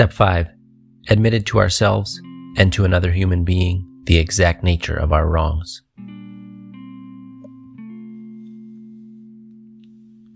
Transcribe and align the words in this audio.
Step 0.00 0.14
5. 0.14 0.48
Admitted 1.10 1.44
to 1.44 1.58
ourselves 1.58 2.22
and 2.56 2.72
to 2.72 2.86
another 2.86 3.12
human 3.12 3.44
being 3.44 3.86
the 4.04 4.16
exact 4.16 4.64
nature 4.64 4.96
of 4.96 5.12
our 5.12 5.28
wrongs. 5.28 5.82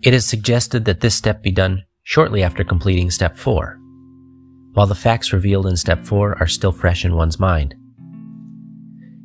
It 0.03 0.13
is 0.13 0.23
suggested 0.23 0.85
that 0.85 0.99
this 0.99 1.15
step 1.15 1.41
be 1.41 1.49
done 1.49 1.81
shortly 2.03 2.43
after 2.43 2.63
completing 2.63 3.09
step 3.09 3.39
4, 3.39 3.79
while 4.73 4.85
the 4.85 4.93
facts 4.93 5.33
revealed 5.33 5.65
in 5.65 5.77
step 5.77 6.05
4 6.05 6.37
are 6.39 6.45
still 6.45 6.71
fresh 6.71 7.03
in 7.03 7.15
one's 7.15 7.39
mind. 7.39 7.73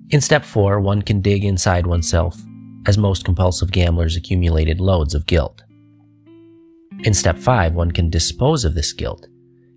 In 0.09 0.23
step 0.23 0.47
4, 0.47 0.81
one 0.81 1.03
can 1.03 1.21
dig 1.21 1.45
inside 1.45 1.87
oneself, 1.87 2.41
as 2.87 2.97
most 2.97 3.27
compulsive 3.27 3.73
gamblers 3.73 4.17
accumulated 4.17 4.81
loads 4.81 5.13
of 5.13 5.27
guilt. 5.27 5.63
In 7.01 7.13
step 7.13 7.37
5, 7.37 7.75
one 7.75 7.93
can 7.93 8.09
dispose 8.09 8.65
of 8.65 8.75
this 8.75 8.95
guilt 8.95 9.27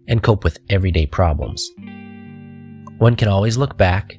and 0.07 0.23
cope 0.23 0.43
with 0.43 0.59
everyday 0.69 1.05
problems. 1.05 1.69
One 2.97 3.15
can 3.15 3.27
always 3.27 3.57
look 3.57 3.77
back 3.77 4.17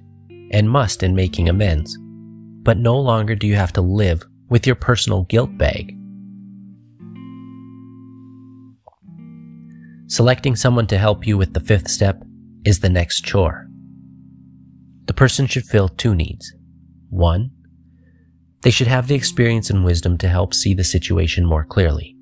and 0.50 0.70
must 0.70 1.02
in 1.02 1.14
making 1.14 1.48
amends, 1.48 1.96
but 2.62 2.78
no 2.78 2.98
longer 2.98 3.34
do 3.34 3.46
you 3.46 3.54
have 3.56 3.72
to 3.74 3.80
live 3.80 4.22
with 4.48 4.66
your 4.66 4.76
personal 4.76 5.24
guilt 5.24 5.56
bag 5.56 5.96
Selecting 10.06 10.54
someone 10.54 10.86
to 10.86 10.98
help 10.98 11.26
you 11.26 11.38
with 11.38 11.54
the 11.54 11.60
fifth 11.60 11.88
step 11.88 12.22
is 12.64 12.78
the 12.78 12.88
next 12.88 13.24
chore. 13.24 13.66
The 15.06 15.14
person 15.14 15.46
should 15.46 15.64
fill 15.64 15.88
two 15.88 16.14
needs. 16.14 16.54
One, 17.08 17.50
they 18.62 18.70
should 18.70 18.86
have 18.86 19.08
the 19.08 19.14
experience 19.14 19.70
and 19.70 19.84
wisdom 19.84 20.16
to 20.18 20.28
help 20.28 20.54
see 20.54 20.72
the 20.74 20.84
situation 20.84 21.44
more 21.44 21.64
clearly, 21.64 22.13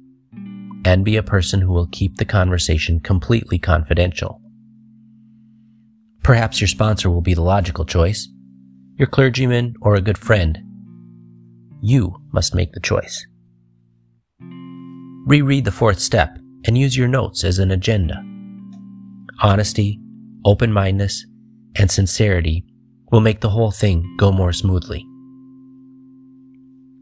and 0.85 1.05
be 1.05 1.16
a 1.16 1.23
person 1.23 1.61
who 1.61 1.73
will 1.73 1.88
keep 1.93 2.16
the 2.16 2.25
conversation 2.25 3.01
completely 3.01 3.59
confidential. 3.59 4.41
Perhaps 6.23 6.61
your 6.61 6.69
sponsor 6.69 7.11
will 7.11 7.21
be 7.21 7.35
the 7.35 7.43
logical 7.43 7.85
choice, 7.85 8.29
your 8.97 9.09
clergyman, 9.09 9.74
or 9.80 9.95
a 9.95 10.01
good 10.01 10.19
friend. 10.19 10.59
You 11.80 12.16
must 12.33 12.55
make 12.55 12.73
the 12.73 12.80
choice. 12.80 13.27
Reread 15.27 15.65
the 15.65 15.73
fourth 15.73 15.99
step 15.99 16.39
and 16.65 16.79
use 16.79 16.96
your 16.96 17.09
notes 17.09 17.45
as 17.45 17.59
an 17.59 17.71
agenda. 17.71 18.23
Honesty, 19.43 20.01
open 20.45 20.73
mindedness, 20.73 21.27
and 21.77 21.91
sincerity 21.91 22.65
will 23.11 23.21
make 23.21 23.41
the 23.41 23.51
whole 23.51 23.71
thing 23.71 24.17
go 24.19 24.30
more 24.30 24.52
smoothly. 24.52 25.05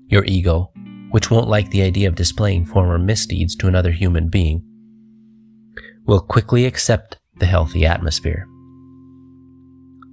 Your 0.09 0.25
ego, 0.25 0.73
which 1.11 1.31
won't 1.31 1.49
like 1.49 1.71
the 1.71 1.83
idea 1.83 2.09
of 2.09 2.15
displaying 2.15 2.65
former 2.65 2.99
misdeeds 2.99 3.55
to 3.57 3.69
another 3.69 3.93
human 3.93 4.29
being, 4.29 4.63
will 6.07 6.21
quickly 6.21 6.67
accept 6.67 7.19
the 7.39 7.47
healthy 7.47 7.87
atmosphere. 7.87 8.47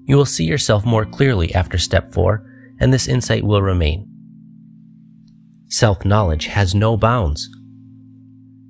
You 0.05 0.15
will 0.15 0.25
see 0.25 0.45
yourself 0.45 0.85
more 0.85 1.05
clearly 1.05 1.53
after 1.53 1.77
step 1.77 2.13
four, 2.13 2.45
and 2.79 2.93
this 2.93 3.07
insight 3.07 3.43
will 3.43 3.61
remain. 3.61 4.07
Self 5.69 6.05
knowledge 6.05 6.45
has 6.45 6.73
no 6.73 6.95
bounds 6.95 7.49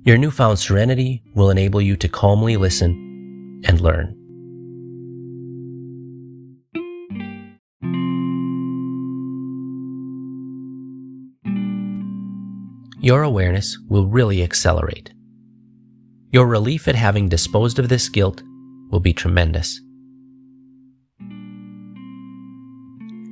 your 0.08 0.16
newfound 0.16 0.58
serenity 0.58 1.22
will 1.34 1.50
enable 1.50 1.82
you 1.82 1.94
to 1.94 2.08
calmly 2.08 2.56
listen 2.56 3.60
and 3.66 3.78
learn. 3.78 4.16
Your 13.00 13.22
awareness 13.22 13.78
will 13.88 14.08
really 14.08 14.42
accelerate. 14.42 15.12
Your 16.32 16.46
relief 16.46 16.88
at 16.88 16.96
having 16.96 17.28
disposed 17.28 17.78
of 17.78 17.88
this 17.88 18.08
guilt 18.08 18.42
will 18.90 18.98
be 18.98 19.12
tremendous. 19.12 19.80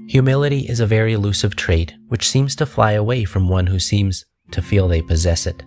Humility 0.08 0.60
is 0.68 0.78
a 0.78 0.86
very 0.86 1.12
elusive 1.12 1.56
trait 1.56 1.94
which 2.06 2.28
seems 2.28 2.54
to 2.56 2.64
fly 2.64 2.92
away 2.92 3.24
from 3.24 3.48
one 3.48 3.66
who 3.66 3.80
seems 3.80 4.24
to 4.52 4.62
feel 4.62 4.86
they 4.86 5.02
possess 5.02 5.48
it. 5.48 5.64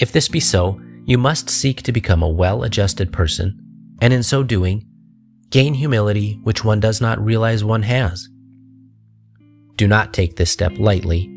If 0.00 0.10
this 0.10 0.28
be 0.28 0.40
so, 0.40 0.80
you 1.04 1.18
must 1.18 1.48
seek 1.48 1.82
to 1.82 1.92
become 1.92 2.22
a 2.22 2.28
well 2.28 2.64
adjusted 2.64 3.12
person, 3.12 3.56
and 4.02 4.12
in 4.12 4.24
so 4.24 4.42
doing, 4.42 4.84
gain 5.50 5.74
humility 5.74 6.40
which 6.42 6.64
one 6.64 6.80
does 6.80 7.00
not 7.00 7.24
realize 7.24 7.62
one 7.62 7.84
has. 7.84 8.28
Do 9.76 9.86
not 9.86 10.12
take 10.12 10.34
this 10.34 10.50
step 10.50 10.72
lightly 10.78 11.32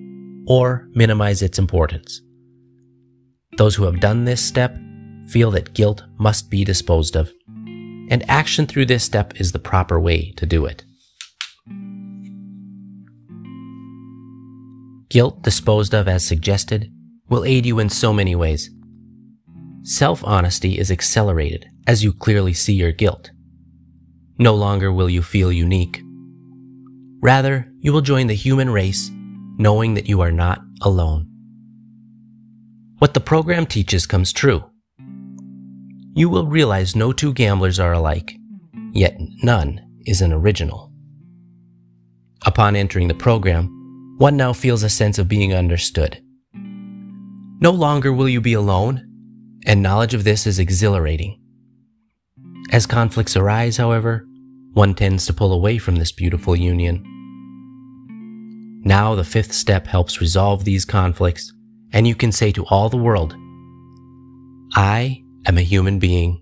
or 0.49 0.89
minimize 0.93 1.41
its 1.41 1.59
importance. 1.59 2.21
Those 3.57 3.75
who 3.75 3.85
have 3.85 3.99
done 3.99 4.25
this 4.25 4.43
step 4.43 4.75
feel 5.27 5.51
that 5.51 5.73
guilt 5.73 6.03
must 6.17 6.49
be 6.49 6.65
disposed 6.65 7.15
of, 7.15 7.31
and 8.09 8.27
action 8.27 8.65
through 8.65 8.87
this 8.87 9.03
step 9.03 9.39
is 9.39 9.51
the 9.51 9.59
proper 9.59 9.99
way 9.99 10.31
to 10.37 10.45
do 10.45 10.65
it. 10.65 10.83
Guilt 15.09 15.41
disposed 15.43 15.93
of 15.93 16.07
as 16.07 16.25
suggested 16.25 16.91
will 17.29 17.45
aid 17.45 17.65
you 17.65 17.79
in 17.79 17.89
so 17.89 18.11
many 18.11 18.35
ways. 18.35 18.71
Self 19.83 20.23
honesty 20.23 20.77
is 20.79 20.91
accelerated 20.91 21.67
as 21.87 22.03
you 22.03 22.11
clearly 22.11 22.53
see 22.53 22.73
your 22.73 22.91
guilt. 22.91 23.31
No 24.39 24.55
longer 24.55 24.91
will 24.91 25.09
you 25.09 25.21
feel 25.21 25.51
unique. 25.51 26.01
Rather, 27.21 27.71
you 27.79 27.91
will 27.91 28.01
join 28.01 28.27
the 28.27 28.35
human 28.35 28.69
race 28.69 29.11
knowing 29.59 29.93
that 29.93 30.09
you 30.09 30.21
are 30.21 30.31
not 30.31 30.61
alone. 30.81 31.27
What 32.97 33.13
the 33.13 33.19
program 33.19 33.67
teaches 33.67 34.07
comes 34.07 34.33
true. 34.33 34.63
You 36.15 36.29
will 36.29 36.47
realize 36.47 36.95
no 36.95 37.13
two 37.13 37.33
gamblers 37.33 37.79
are 37.79 37.93
alike, 37.93 38.35
yet 38.93 39.15
none 39.43 39.79
is 40.07 40.21
an 40.21 40.33
original. 40.33 40.91
Upon 42.45 42.75
entering 42.75 43.07
the 43.07 43.13
program, 43.13 44.15
one 44.17 44.35
now 44.35 44.53
feels 44.53 44.81
a 44.81 44.89
sense 44.89 45.19
of 45.19 45.27
being 45.27 45.53
understood 45.53 46.19
no 47.61 47.71
longer 47.71 48.13
will 48.13 48.29
you 48.29 48.39
be 48.39 48.53
alone, 48.53 49.05
and 49.65 49.83
knowledge 49.83 50.13
of 50.13 50.23
this 50.23 50.47
is 50.47 50.59
exhilarating. 50.59 51.41
As 52.71 52.85
conflicts 52.85 53.35
arise, 53.35 53.75
however, 53.75 54.25
one 54.71 54.95
tends 54.95 55.25
to 55.25 55.33
pull 55.33 55.51
away 55.51 55.77
from 55.77 55.97
this 55.97 56.13
beautiful 56.13 56.55
union. 56.55 57.03
Now 58.81 59.15
the 59.15 59.23
fifth 59.23 59.53
step 59.53 59.87
helps 59.87 60.21
resolve 60.21 60.63
these 60.63 60.85
conflicts, 60.85 61.53
and 61.91 62.07
you 62.07 62.15
can 62.15 62.31
say 62.31 62.51
to 62.53 62.65
all 62.65 62.89
the 62.89 62.97
world, 62.97 63.35
I 64.73 65.23
am 65.45 65.57
a 65.57 65.61
human 65.61 65.99
being 65.99 66.41